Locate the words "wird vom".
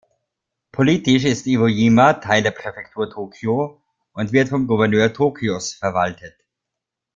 4.31-4.65